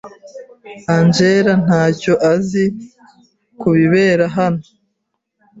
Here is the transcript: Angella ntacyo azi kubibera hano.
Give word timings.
Angella 0.95 1.53
ntacyo 1.63 2.13
azi 2.33 2.65
kubibera 3.59 4.25
hano. 4.37 4.63